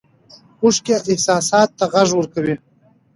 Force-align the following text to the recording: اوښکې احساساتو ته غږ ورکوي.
اوښکې 0.63 0.95
احساساتو 1.11 1.73
ته 1.77 1.85
غږ 1.93 2.09
ورکوي. 2.15 2.55